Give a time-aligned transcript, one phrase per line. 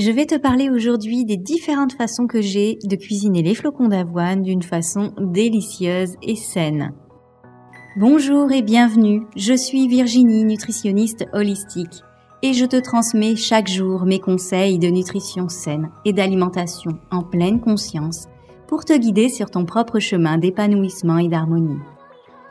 [0.00, 4.42] Je vais te parler aujourd'hui des différentes façons que j'ai de cuisiner les flocons d'avoine
[4.42, 6.92] d'une façon délicieuse et saine.
[7.96, 12.04] Bonjour et bienvenue, je suis Virginie, nutritionniste holistique,
[12.42, 17.60] et je te transmets chaque jour mes conseils de nutrition saine et d'alimentation en pleine
[17.60, 18.26] conscience
[18.68, 21.80] pour te guider sur ton propre chemin d'épanouissement et d'harmonie.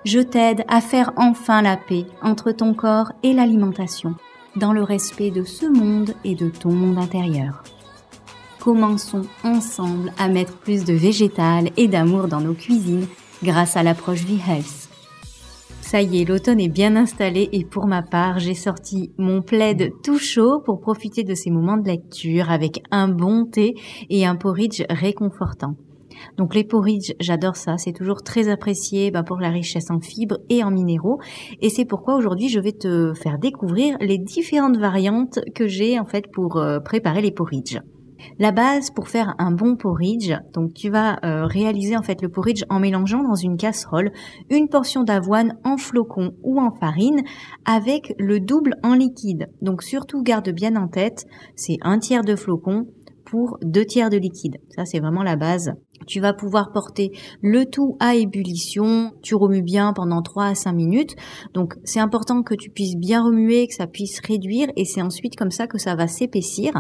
[0.04, 4.16] Je t'aide à faire enfin la paix entre ton corps et l'alimentation
[4.58, 7.64] dans le respect de ce monde et de ton monde intérieur.
[8.60, 13.08] Commençons ensemble à mettre plus de végétal et d'amour dans nos cuisines
[13.44, 14.90] grâce à l'approche V-Health.
[15.82, 19.94] Ça y est, l'automne est bien installé et pour ma part, j'ai sorti mon plaid
[20.04, 23.76] tout chaud pour profiter de ces moments de lecture avec un bon thé
[24.10, 25.76] et un porridge réconfortant.
[26.38, 30.40] Donc les porridge, j'adore ça, c'est toujours très apprécié bah, pour la richesse en fibres
[30.50, 31.20] et en minéraux.
[31.62, 36.06] Et c'est pourquoi aujourd'hui je vais te faire découvrir les différentes variantes que j'ai en
[36.06, 37.80] fait pour euh, préparer les porridge.
[38.40, 42.30] La base pour faire un bon porridge, donc tu vas euh, réaliser en fait le
[42.30, 44.12] porridge en mélangeant dans une casserole
[44.50, 47.22] une portion d'avoine en flocons ou en farine
[47.66, 49.50] avec le double en liquide.
[49.62, 52.88] Donc surtout garde bien en tête, c'est un tiers de flocons
[53.26, 54.58] pour deux tiers de liquide.
[54.76, 55.74] Ça c'est vraiment la base
[56.06, 59.12] tu vas pouvoir porter le tout à ébullition.
[59.22, 61.16] Tu remues bien pendant 3 à 5 minutes.
[61.54, 65.36] Donc c'est important que tu puisses bien remuer, que ça puisse réduire et c'est ensuite
[65.36, 66.74] comme ça que ça va s'épaissir.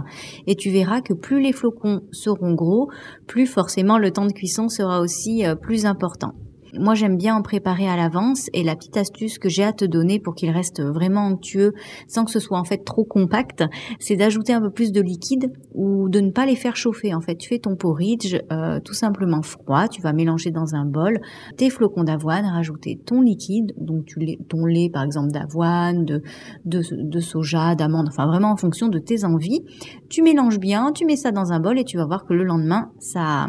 [0.45, 2.89] Et tu verras que plus les flocons seront gros,
[3.27, 6.33] plus forcément le temps de cuisson sera aussi euh, plus important.
[6.79, 9.85] Moi, j'aime bien en préparer à l'avance et la petite astuce que j'ai à te
[9.85, 11.73] donner pour qu'il reste vraiment onctueux
[12.07, 13.63] sans que ce soit en fait trop compact,
[13.99, 17.13] c'est d'ajouter un peu plus de liquide ou de ne pas les faire chauffer.
[17.13, 20.85] En fait, tu fais ton porridge euh, tout simplement froid, tu vas mélanger dans un
[20.85, 21.19] bol
[21.57, 24.13] tes flocons d'avoine, rajouter ton liquide, donc
[24.49, 26.21] ton lait par exemple d'avoine, de,
[26.65, 29.61] de, de soja, d'amande, enfin vraiment en fonction de tes envies.
[30.09, 32.43] Tu mélanges bien, tu mets ça dans un bol et tu vas voir que le
[32.43, 33.47] lendemain, ça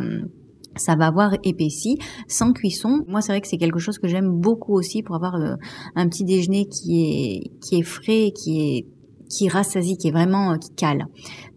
[0.79, 3.05] ça va avoir épaissi sans cuisson.
[3.07, 5.55] Moi, c'est vrai que c'est quelque chose que j'aime beaucoup aussi pour avoir euh,
[5.95, 8.87] un petit déjeuner qui est qui est frais, qui est
[9.29, 11.07] qui rassasie, qui est vraiment euh, qui cale.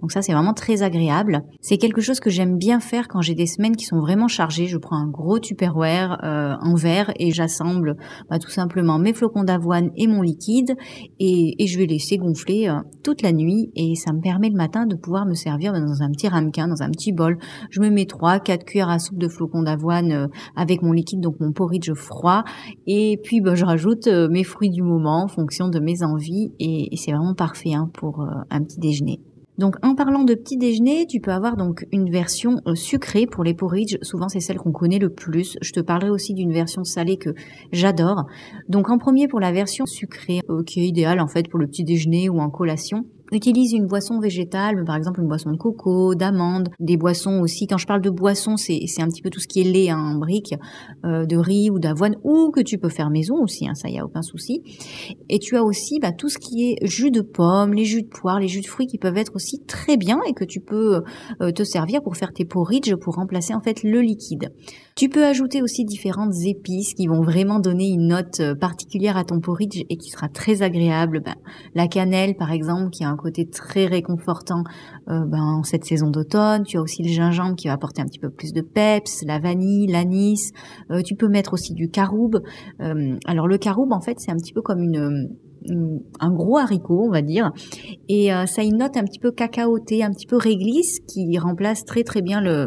[0.02, 1.44] Donc ça c'est vraiment très agréable.
[1.62, 4.68] C'est quelque chose que j'aime bien faire quand j'ai des semaines qui sont vraiment chargées.
[4.68, 7.96] Je prends un gros tupperware euh, en verre et j'assemble
[8.30, 10.76] bah, tout simplement mes flocons d'avoine et mon liquide
[11.20, 14.86] et, je vais laisser gonfler euh, toute la nuit et ça me permet le matin
[14.86, 17.38] de pouvoir me servir dans un petit ramequin, dans un petit bol.
[17.70, 21.40] Je me mets trois, quatre cuillères à soupe de flocons d'avoine avec mon liquide, donc
[21.40, 22.44] mon porridge froid
[22.88, 26.90] et puis bah, je rajoute mes fruits du moment en fonction de mes envies et
[26.98, 29.22] c'est vraiment parfait Hein, pour euh, un petit déjeuner.
[29.58, 33.44] Donc en parlant de petit déjeuner, tu peux avoir donc une version euh, sucrée pour
[33.44, 33.98] les porridge.
[34.02, 35.58] Souvent c'est celle qu'on connaît le plus.
[35.62, 37.30] Je te parlerai aussi d'une version salée que
[37.72, 38.26] j'adore.
[38.70, 41.84] Donc en premier pour la version sucrée, qui est idéale en fait pour le petit
[41.84, 46.70] déjeuner ou en collation utilise une boisson végétale, par exemple une boisson de coco, d'amande,
[46.80, 47.68] des boissons aussi.
[47.68, 50.00] Quand je parle de boisson, c'est un petit peu tout ce qui est lait hein,
[50.00, 50.54] en brique,
[51.06, 53.98] euh, de riz ou d'avoine, ou que tu peux faire maison aussi, hein, ça y
[53.98, 54.62] a aucun souci.
[55.30, 58.08] Et tu as aussi bah, tout ce qui est jus de pomme, les jus de
[58.08, 61.02] poire, les jus de fruits qui peuvent être aussi très bien et que tu peux
[61.42, 64.52] euh, te servir pour faire tes porridge pour remplacer en fait le liquide.
[64.96, 69.24] Tu peux ajouter aussi différentes épices qui vont vraiment donner une note euh, particulière à
[69.24, 71.22] ton porridge et qui sera très agréable.
[71.24, 71.36] Ben,
[71.76, 74.64] la cannelle par exemple qui a un côté très réconfortant
[75.10, 76.64] euh, ben, en cette saison d'automne.
[76.64, 79.40] Tu as aussi le gingembre qui va apporter un petit peu plus de peps, la
[79.40, 80.52] vanille, l'anis.
[80.90, 82.42] Euh, tu peux mettre aussi du caroube.
[83.26, 85.30] alors le caroube en fait c'est un petit peu comme une
[86.20, 87.52] un gros haricot, on va dire,
[88.10, 91.86] et ça a une note un petit peu cacaotée, un petit peu réglisse, qui remplace
[91.86, 92.66] très très bien le,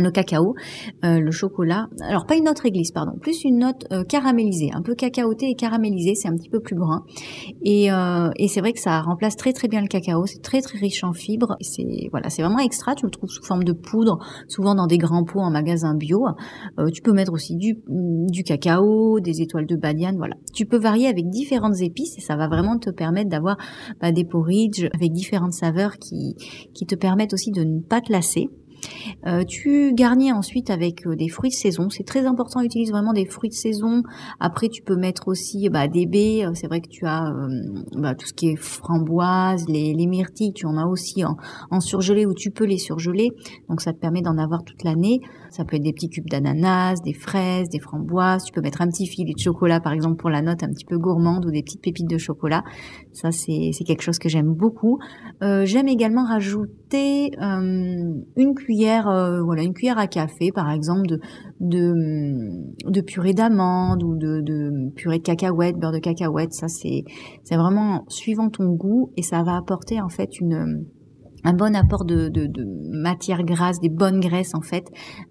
[0.00, 0.54] le cacao,
[1.04, 1.88] euh, le chocolat.
[2.00, 5.54] Alors pas une note réglisse, pardon, plus une note euh, caramélisée, un peu cacaotée et
[5.54, 7.04] caramélisée, c'est un petit peu plus brun.
[7.62, 10.60] Et, euh, et c'est vrai que ça remplace très très bien le cacao, c'est très
[10.60, 11.56] très riche en fibres.
[11.60, 12.94] C'est voilà, c'est vraiment extra.
[12.94, 16.26] Tu le trouves sous forme de poudre, souvent dans des grands pots en magasin bio.
[16.92, 20.34] tu peux mettre aussi du, du cacao, des étoiles de badiane, voilà.
[20.54, 23.56] Tu peux varier avec différentes épices et ça va vraiment te permettre d'avoir
[24.00, 26.34] bah, des porridge avec différentes saveurs qui
[26.74, 28.48] qui te permettent aussi de ne pas te lasser.
[29.26, 31.90] Euh, tu garnis ensuite avec euh, des fruits de saison.
[31.90, 34.02] C'est très important, utilise vraiment des fruits de saison.
[34.40, 36.44] Après, tu peux mettre aussi bah, des baies.
[36.44, 37.32] Euh, c'est vrai que tu as
[37.92, 41.36] bah, tout ce qui est framboise, les, myrtilles, tu en as aussi en,
[41.70, 43.30] en, surgelé ou tu peux les surgeler.
[43.68, 45.20] Donc ça te permet d'en avoir toute l'année.
[45.50, 48.44] Ça peut être des petits cubes d'ananas, des fraises, des framboises.
[48.44, 50.84] Tu peux mettre un petit filet de chocolat, par exemple, pour la note un petit
[50.84, 52.64] peu gourmande ou des petites pépites de chocolat.
[53.20, 54.98] Ça, c'est quelque chose que j'aime beaucoup.
[55.40, 61.18] j'aime également rajouter une cuillère euh, voilà, une cuillère à café, par exemple, de,
[61.60, 66.52] de, purée d'amande ou de, purée de cacahuètes, beurre de cacahuète.
[66.52, 67.04] Ça, c'est,
[67.50, 70.30] vraiment suivant ton goût et ça va apporter en fait
[71.44, 74.86] un bon apport de, de, matières grasses, des bonnes graisses en fait,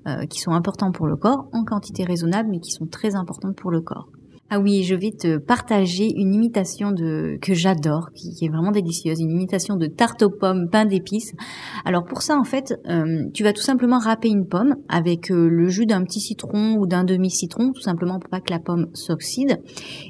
[0.08, 3.56] euh, qui sont importants pour le corps, en quantité raisonnable, mais qui sont très importantes
[3.56, 4.10] pour le corps.
[4.50, 9.20] Ah oui, je vais te partager une imitation de que j'adore, qui, est vraiment délicieuse,
[9.20, 11.34] une imitation de tarte aux pommes pain d'épices.
[11.84, 15.50] Alors pour ça, en fait, euh, tu vas tout simplement râper une pomme avec euh,
[15.50, 18.88] le jus d'un petit citron ou d'un demi-citron, tout simplement pour pas que la pomme
[18.94, 19.60] s'oxyde.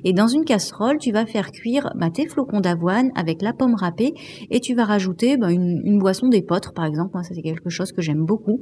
[0.04, 3.74] Et dans une casserole, tu vas faire cuire bah, tes flocons d'avoine avec la pomme
[3.74, 4.13] râpée
[4.51, 7.10] et tu vas rajouter bah, une, boisson d'épeautre, par exemple.
[7.16, 8.60] Moi, ça c'est quelque chose que j'aime beaucoup.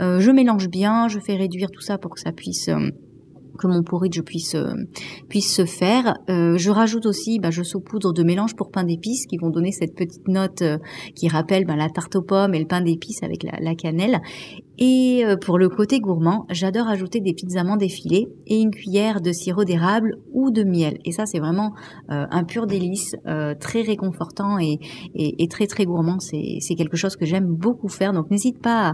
[0.00, 2.68] Euh, je mélange bien, je fais réduire tout ça pour que ça puisse
[3.58, 4.74] que mon porridge puisse euh,
[5.28, 6.14] puisse se faire.
[6.28, 9.72] Euh, je rajoute aussi, bah, je saupoudre de mélange pour pain d'épices qui vont donner
[9.72, 10.78] cette petite note euh,
[11.14, 14.20] qui rappelle bah, la tarte aux pommes et le pain d'épices avec la, la, cannelle.
[14.78, 19.30] Et pour le côté gourmand, j'adore ajouter des petites amandes effilées et une cuillère de
[19.30, 20.98] sirop d'érable ou de miel.
[21.04, 21.72] Et ça, c'est vraiment
[22.08, 23.14] un pur délice,
[23.60, 24.78] très réconfortant et,
[25.14, 26.18] et, et, très très gourmand.
[26.18, 28.12] C'est quelque chose que j'aime beaucoup faire.
[28.12, 28.88] Donc n'hésite pas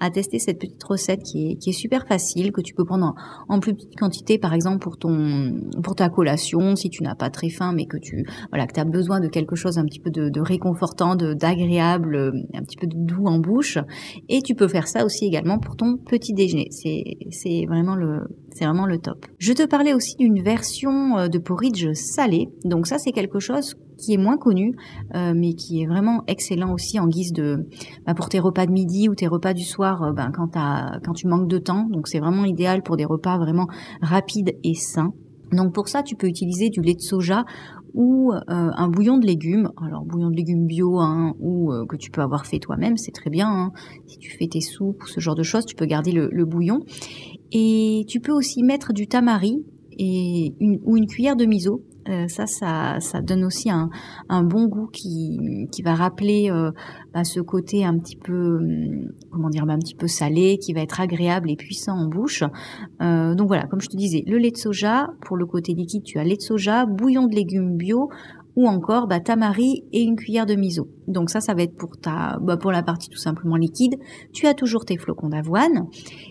[0.00, 2.84] à, à, tester cette petite recette qui est, qui est super facile, que tu peux
[2.84, 3.14] prendre
[3.48, 3.96] en, en plus petite
[4.40, 7.96] par exemple pour ton pour ta collation, si tu n'as pas très faim, mais que
[7.96, 12.14] tu voilà que as besoin de quelque chose un petit peu de, de réconfortant, d'agréable,
[12.14, 13.78] euh, un petit peu de doux en bouche.
[14.28, 16.68] Et tu peux faire ça aussi également pour ton petit déjeuner.
[16.70, 18.20] C'est c'est vraiment le
[18.52, 19.26] c'est vraiment le top.
[19.38, 22.48] Je te parlais aussi d'une version euh, de porridge salé.
[22.64, 24.74] Donc ça c'est quelque chose qui est moins connu,
[25.14, 27.68] euh, mais qui est vraiment excellent aussi en guise de
[28.06, 31.28] bah, pour tes repas de midi ou tes repas du soir euh, ben, quand, tu
[31.28, 31.86] manques de temps.
[31.88, 33.68] Donc c'est vraiment idéal pour des repas vraiment
[34.00, 35.12] rapides et sains.
[35.52, 37.44] Donc pour ça, tu peux utiliser du lait de soja
[37.92, 39.70] ou euh, un bouillon de légumes.
[39.84, 43.30] Alors bouillon de légumes bio hein, ou que tu peux avoir fait toi-même, c'est très
[43.30, 43.48] bien.
[43.48, 43.72] Hein.
[44.06, 46.80] Si tu fais tes soupes ou ce genre de choses, tu peux garder le, bouillon.
[47.52, 49.64] Et tu peux aussi mettre du tamari
[49.98, 53.88] ou une cuillère de miso euh, ça, ça, donne aussi un,
[54.42, 56.70] bon goût qui, qui va rappeler euh,
[57.14, 60.72] bah, ce côté un petit peu, hum, comment dire, bah, un petit peu salé, qui
[60.72, 62.42] va être agréable et puissant en bouche.
[63.00, 66.02] Euh, donc voilà, comme je te disais, le lait de soja, pour le côté liquide,
[66.02, 68.10] tu as lait de soja, bouillon de légumes bio,
[68.56, 70.88] ou encore bah, tamari et une cuillère de miso.
[71.08, 73.96] Donc ça, ça va être pour ta, bah, pour la partie tout simplement liquide.
[74.32, 75.86] Tu as toujours tes flocons d'avoine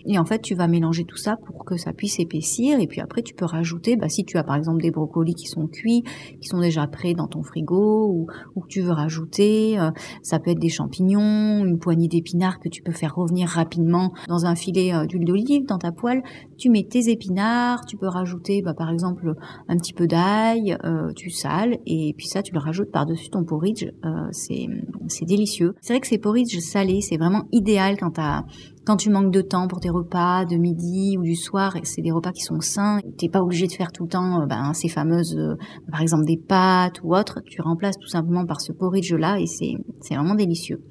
[0.06, 3.00] et en fait tu vas mélanger tout ça pour que ça puisse épaissir et puis
[3.00, 6.02] après tu peux rajouter, bah, si tu as par exemple des brocolis qui sont cuits,
[6.40, 8.26] qui sont déjà prêts dans ton frigo ou,
[8.60, 9.90] que tu veux rajouter, euh,
[10.22, 14.44] ça peut être des champignons, une poignée d'épinards que tu peux faire revenir rapidement dans
[14.44, 16.22] un filet euh, d'huile d'olive dans ta poêle.
[16.58, 19.34] Tu mets tes épinards, tu peux rajouter bah, par exemple
[19.68, 21.78] un petit peu d'ail, euh, tu sales
[22.12, 23.86] puis ça tu le rajoutes par-dessus ton porridge.
[24.32, 24.66] c'est
[25.08, 25.74] c'est délicieux.
[25.80, 28.44] C'est vrai que ces porridge salés, c'est vraiment idéal quand t'as
[28.84, 32.12] quand tu manques de temps pour tes repas de midi ou du soir, c'est des
[32.12, 34.88] repas qui sont sains, t'es pas obligé de faire tout le temps euh, ben, ces
[34.88, 35.56] fameuses, euh,
[35.90, 39.46] par exemple des pâtes ou autres, tu remplaces tout simplement par ce porridge là et
[39.46, 39.76] c'est
[40.14, 40.82] vraiment délicieux.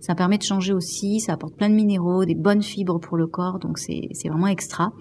[0.00, 3.26] Ça permet de changer aussi, ça apporte plein de minéraux, des bonnes fibres pour le
[3.26, 4.92] corps, donc c'est vraiment extra.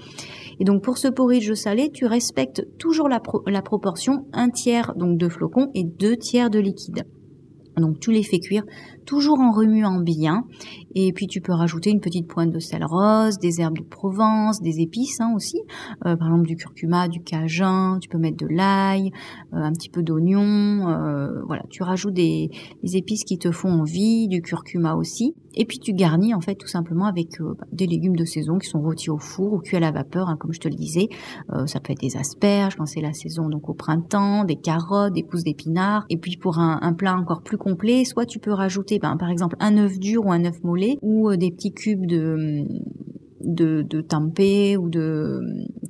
[0.59, 5.17] Et donc pour ce porridge salé, tu respectes toujours la, la proportion un tiers donc
[5.17, 7.05] de flocons et deux tiers de liquide.
[7.77, 8.63] Donc tu les fais cuire
[9.05, 10.43] toujours en remuant bien.
[10.95, 14.61] Et puis tu peux rajouter une petite pointe de sel rose, des herbes de Provence,
[14.61, 15.59] des épices hein, aussi.
[16.05, 19.11] Euh, par exemple du curcuma, du cajun, tu peux mettre de l'ail,
[19.53, 20.87] euh, un petit peu d'oignon.
[20.89, 22.49] Euh, voilà, tu rajoutes des,
[22.83, 25.35] épices qui te font envie, du curcuma aussi.
[25.53, 28.67] Et puis tu garnis en fait tout simplement avec bah, des légumes de saison qui
[28.67, 31.07] sont rôtis au four ou cuits à la vapeur, hein, comme je te le disais.
[31.65, 35.23] ça peut être des asperges quand c'est la saison, donc au printemps, des carottes, des
[35.23, 36.05] pousses d'épinards.
[36.09, 39.29] Et puis pour un, un plat encore plus complet, soit tu peux rajouter ben, par
[39.29, 42.65] exemple un œuf dur ou un œuf mollet ou euh, des petits cubes de
[43.45, 45.39] de, de tempeh ou de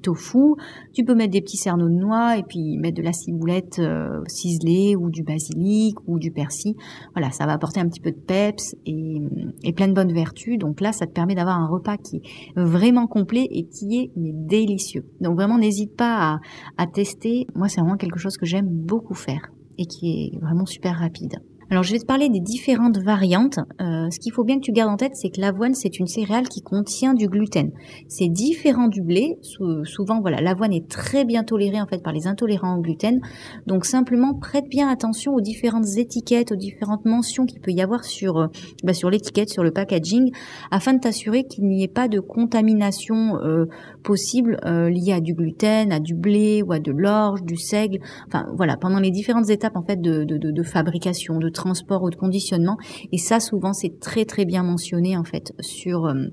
[0.01, 0.55] tofu.
[0.93, 4.21] Tu peux mettre des petits cerneaux de noix et puis mettre de la ciboulette euh,
[4.27, 6.75] ciselée ou du basilic ou du persil.
[7.15, 10.57] Voilà, ça va apporter un petit peu de peps et, plein de bonnes vertus.
[10.57, 12.21] Donc là, ça te permet d'avoir un repas qui est
[12.55, 15.05] vraiment complet et qui est délicieux.
[15.21, 16.39] Donc vraiment, n'hésite pas
[16.77, 17.47] à tester.
[17.55, 21.39] Moi, c'est vraiment quelque chose que j'aime beaucoup faire et qui est vraiment super rapide.
[21.71, 23.57] Alors je vais te parler des différentes variantes.
[23.81, 26.05] Euh, ce qu'il faut bien que tu gardes en tête, c'est que l'avoine c'est une
[26.05, 27.71] céréale qui contient du gluten.
[28.07, 29.39] C'est différent du blé.
[29.83, 33.19] souvent voilà, l'avoine est très bien tolérée en fait par les intolérants au gluten.
[33.65, 38.03] Donc simplement prête bien attention aux différentes étiquettes, aux différentes mentions qu'il peut y avoir
[38.03, 38.47] sur euh,
[38.83, 40.31] bah, sur l'étiquette, sur le packaging,
[40.69, 43.65] afin de t'assurer qu'il n'y ait pas de contamination euh,
[44.03, 47.99] possible liée à du gluten, à du blé ou à de l'orge, du seigle.
[48.27, 52.03] Enfin voilà, pendant les différentes étapes en fait de, de, de, de fabrication, de transport
[52.03, 52.77] ou de conditionnement.
[53.11, 56.25] Et ça, souvent, c'est très très bien mentionné en fait sur euh,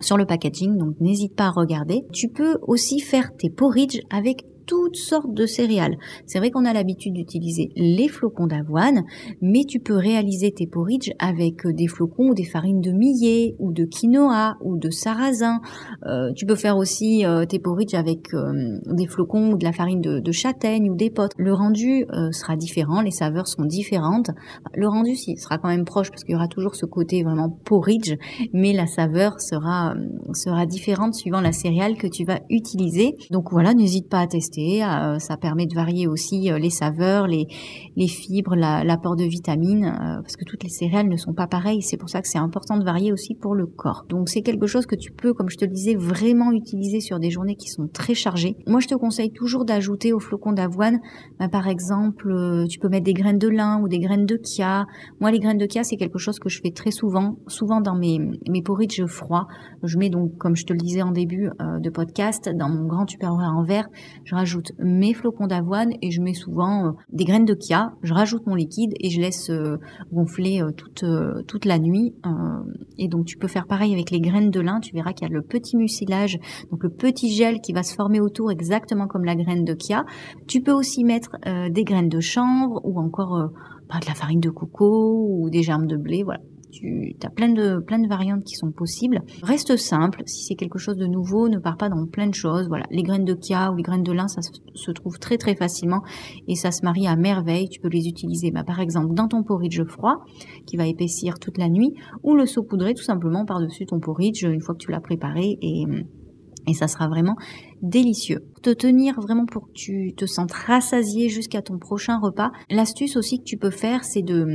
[0.00, 2.02] sur le packaging, donc n'hésite pas à regarder.
[2.12, 5.96] Tu peux aussi faire tes porridge avec toutes sortes de céréales.
[6.26, 9.02] C'est vrai qu'on a l'habitude d'utiliser les flocons d'avoine,
[9.40, 13.72] mais tu peux réaliser tes porridge avec des flocons ou des farines de millet ou
[13.72, 15.60] de quinoa ou de sarrasin.
[16.06, 19.72] Euh, tu peux faire aussi euh, tes porridge avec euh, des flocons ou de la
[19.72, 21.34] farine de, châtaigne ou d'épeautre.
[21.38, 24.30] Le rendu sera différent, les saveurs sont différentes.
[24.74, 27.48] Le rendu si, sera quand même proche parce qu'il y aura toujours ce côté vraiment
[27.48, 28.14] porridge,
[28.52, 29.94] mais la saveur sera
[30.34, 33.16] sera différente suivant la céréale que tu vas utiliser.
[33.30, 34.57] Donc voilà, n'hésite pas à tester.
[35.18, 37.46] Ça permet de varier aussi les saveurs, les,
[37.96, 41.82] les fibres, l'apport de vitamines, parce que toutes les céréales ne sont pas pareilles.
[41.82, 44.04] C'est pour ça que c'est important de varier aussi pour le corps.
[44.08, 47.18] Donc c'est quelque chose que tu peux, comme je te le disais, vraiment utiliser sur
[47.18, 48.56] des journées qui sont très chargées.
[48.66, 50.98] Moi, je te conseille toujours d'ajouter au flocon d'avoine,
[51.38, 54.40] bah, par exemple, euh, tu peux mettre des graines de lin ou des graines de
[54.42, 54.86] chia.
[55.20, 57.96] Moi, les graines de chia, c'est quelque chose que je fais très souvent, souvent dans
[57.96, 59.46] mes, mes porridge froids.
[59.82, 62.86] Je mets donc, comme je te le disais en début euh, de podcast, dans mon
[62.86, 63.88] grand tupperware en verre,
[64.24, 64.47] je rajoute
[64.78, 67.92] mes flocons d'avoine et je mets souvent euh, des graines de chia.
[68.02, 69.50] Je rajoute mon liquide et je laisse
[70.12, 71.04] gonfler toute,
[71.46, 72.14] toute la nuit.
[72.98, 74.80] et donc, tu peux faire pareil avec les graines de lin.
[74.80, 76.38] Tu verras qu'il y a le petit mucilage,
[76.70, 80.04] donc le petit gel qui va se former autour exactement comme la graine de kia.
[80.46, 83.46] Tu peux aussi mettre euh, des graines de chanvre ou encore euh,
[83.88, 86.22] bah, de la farine de coco ou des germes de blé.
[86.22, 86.40] Voilà,
[86.70, 89.22] tu as plein de, plein de variantes qui sont possibles.
[89.42, 92.68] Reste simple, si c'est quelque chose de nouveau, ne pars pas dans plein de choses.
[92.68, 94.40] Voilà, les graines de kia ou les graines de lin, ça
[94.74, 96.02] se trouve très très facilement
[96.46, 97.68] et ça se marie à merveille.
[97.68, 100.24] Tu peux les utiliser, bah, par exemple, dans ton porridge froid
[100.66, 104.60] qui va épaissir toute la nuit ou le saupoudrer tout simplement par-dessus ton porridge une
[104.60, 105.84] fois que tu l'as préparé et
[106.68, 107.36] et ça sera vraiment
[107.82, 108.44] délicieux.
[108.62, 112.50] Te tenir vraiment pour que tu te sentes rassasié jusqu'à ton prochain repas.
[112.70, 114.46] L'astuce aussi que tu peux faire, c'est de...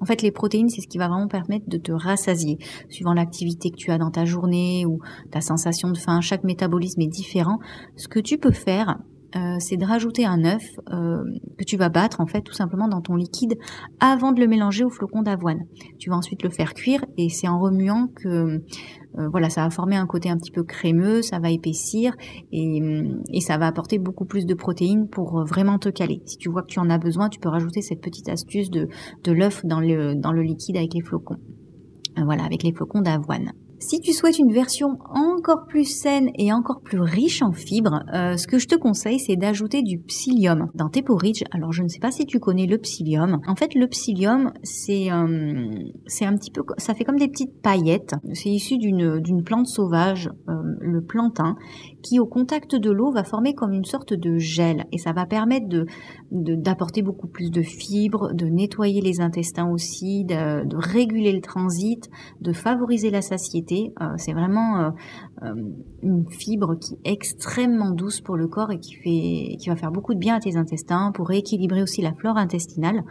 [0.00, 2.58] En fait, les protéines, c'est ce qui va vraiment permettre de te rassasier.
[2.88, 7.00] Suivant l'activité que tu as dans ta journée ou ta sensation de faim, chaque métabolisme
[7.00, 7.58] est différent.
[7.96, 8.98] Ce que tu peux faire,
[9.36, 11.22] euh, c'est de rajouter un œuf euh,
[11.58, 13.58] que tu vas battre en fait tout simplement dans ton liquide
[14.00, 15.66] avant de le mélanger au flocon d'avoine.
[15.98, 18.62] Tu vas ensuite le faire cuire et c'est en remuant que
[19.18, 22.14] euh, voilà ça va former un côté un petit peu crémeux, ça va épaissir
[22.52, 22.80] et,
[23.40, 26.22] ça va apporter beaucoup plus de protéines pour vraiment te caler.
[26.26, 28.88] Si tu vois que tu en as besoin, tu peux rajouter cette petite astuce de,
[29.24, 31.38] de l'œuf dans le, dans le liquide avec les flocons.
[32.16, 33.52] Voilà, avec les flocons d'avoine.
[33.80, 38.36] Si tu souhaites une version encore plus saine et encore plus riche en fibres, euh,
[38.36, 41.44] ce que je te conseille, c'est d'ajouter du psyllium dans tes porridge.
[41.52, 43.40] Alors, je ne sais pas si tu connais le psyllium.
[43.46, 45.70] En fait, le psyllium, c'est euh,
[46.22, 48.14] un petit peu, ça fait comme des petites paillettes.
[48.34, 51.56] C'est issu d'une d'une plante sauvage, euh, le plantain,
[52.08, 55.26] qui au contact de l'eau va former comme une sorte de gel et ça va
[55.26, 55.84] permettre
[56.30, 62.08] d'apporter beaucoup plus de fibres, de nettoyer les intestins aussi, de, réguler le transit,
[62.40, 64.90] de favoriser la satiété euh, c'est vraiment euh,
[65.42, 65.54] euh,
[66.02, 69.90] une fibre qui est extrêmement douce pour le corps et qui fait, qui va faire
[69.90, 73.02] beaucoup de bien à tes intestins pour rééquilibrer aussi la flore intestinale.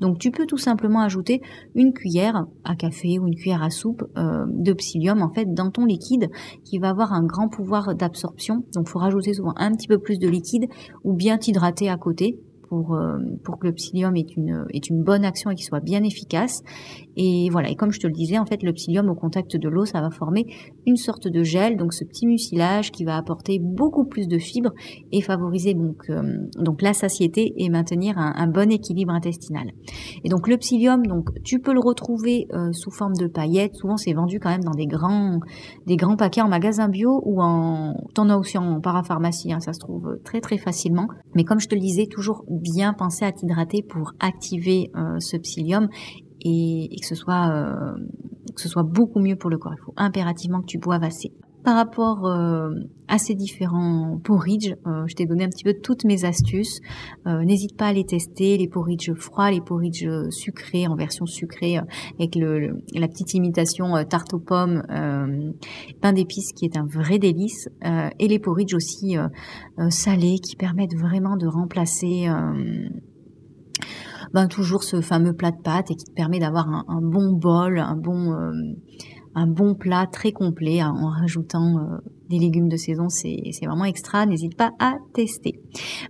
[0.00, 1.42] Donc tu peux tout simplement ajouter
[1.74, 5.84] une cuillère à café ou une cuillère à soupe de psyllium en fait dans ton
[5.84, 6.30] liquide
[6.64, 8.45] qui va avoir un grand pouvoir d'absorption.
[8.74, 10.68] Donc faut rajouter souvent un petit peu plus de liquide
[11.04, 15.02] ou bien t'hydrater à côté pour, euh, pour que le psyllium ait une, ait une
[15.02, 16.62] bonne action et qu'il soit bien efficace.
[17.16, 19.68] Et voilà, et comme je te le disais, en fait, le psyllium au contact de
[19.68, 20.46] l'eau, ça va former
[20.86, 24.72] une sorte de gel, donc ce petit mucilage qui va apporter beaucoup plus de fibres
[25.12, 26.22] et favoriser donc, euh,
[26.58, 29.72] donc la satiété et maintenir un, bon équilibre intestinal.
[30.24, 33.74] Et donc le psyllium, donc tu peux le retrouver euh, sous forme de paillettes.
[33.74, 35.40] Souvent, c'est vendu quand même dans des grands,
[35.86, 39.72] des grands paquets en magasin bio ou en, t'en as aussi en parapharmacie, hein, ça
[39.72, 41.08] se trouve très très facilement.
[41.34, 45.36] Mais comme je te le disais, toujours bien penser à t'hydrater pour activer euh, ce
[45.36, 45.88] psyllium
[46.40, 47.92] et, que ce soit euh,
[48.54, 49.74] que ce soit beaucoup mieux pour le corps.
[49.74, 51.32] Il faut impérativement que tu boives assez
[51.66, 52.70] par rapport euh,
[53.08, 56.80] à ces différents porridge, euh, je t'ai donné un petit peu toutes mes astuces.
[57.26, 61.78] Euh, n'hésite pas à les tester, les porridge froids, les porridge sucrés en version sucrée
[62.20, 64.84] avec le, la petite imitation tarte aux pommes,
[66.00, 69.16] pain d'épices qui est un vrai délice, et les porridge aussi
[69.90, 72.28] salés qui permettent vraiment de remplacer
[74.32, 77.32] ben, toujours ce fameux plat de pâtes et qui te permet d'avoir un, un, bon
[77.32, 78.32] bol, un bon
[79.36, 83.84] un bon plat très complet hein, en rajoutant euh, des légumes de saison, c'est vraiment
[83.84, 84.26] extra.
[84.26, 85.60] N'hésite pas à tester.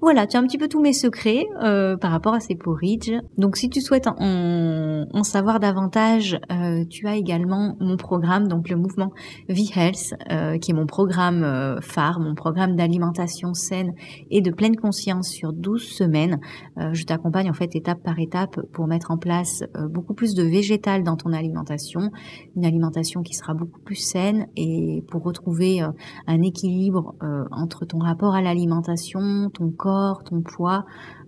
[0.00, 3.12] Voilà, tu as un petit peu tous mes secrets euh, par rapport à ces porridge.
[3.38, 8.68] Donc, si tu souhaites en, en savoir davantage, euh, tu as également mon programme, donc
[8.68, 9.12] le mouvement
[9.48, 13.94] V-Health, euh, qui est mon programme euh, phare, mon programme d'alimentation saine
[14.30, 16.40] et de pleine conscience sur 12 semaines.
[16.78, 20.34] Euh, je t'accompagne en fait étape par étape pour mettre en place euh, beaucoup plus
[20.34, 22.10] de végétal dans ton alimentation,
[22.56, 25.82] une alimentation qui sera beaucoup plus saine et pour retrouver
[26.26, 30.84] un équilibre euh, entre ton rapport à l'alimentation, ton corps, ton poids.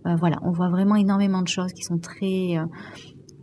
[0.07, 2.57] Euh, voilà, on voit vraiment énormément de choses qui sont très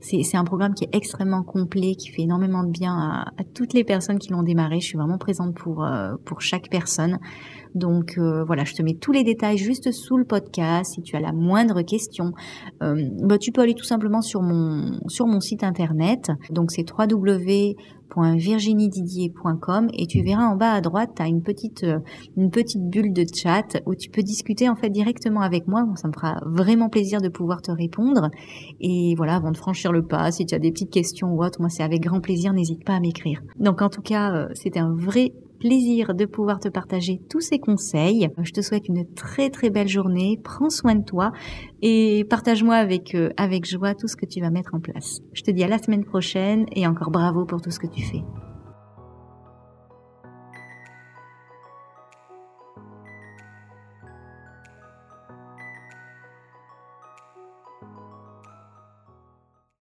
[0.02, 3.84] c'est un programme qui est extrêmement complet, qui fait énormément de bien à, toutes les
[3.84, 4.80] personnes qui l'ont démarré.
[4.80, 5.84] Je suis vraiment présente pour,
[6.26, 7.18] pour chaque personne.
[7.76, 10.94] Donc euh, voilà, je te mets tous les détails juste sous le podcast.
[10.96, 12.32] Si tu as la moindre question,
[12.82, 16.32] euh, bah, tu peux aller tout simplement sur mon, sur mon site internet.
[16.50, 22.00] Donc c'est www.virginiedidier.com et tu verras en bas à droite, tu as une petite, euh,
[22.38, 25.86] une petite bulle de chat où tu peux discuter en fait directement avec moi.
[25.96, 28.30] ça me fera vraiment plaisir de pouvoir te répondre.
[28.80, 31.60] Et voilà, avant de franchir le pas, si tu as des petites questions ou autre,
[31.60, 33.42] moi c'est avec grand plaisir, n'hésite pas à m'écrire.
[33.60, 38.30] Donc en tout cas, c'était un vrai plaisir de pouvoir te partager tous ces conseils.
[38.42, 40.40] Je te souhaite une très très belle journée.
[40.44, 41.32] Prends soin de toi
[41.82, 45.22] et partage-moi avec, euh, avec joie tout ce que tu vas mettre en place.
[45.34, 48.02] Je te dis à la semaine prochaine et encore bravo pour tout ce que tu
[48.04, 48.24] fais.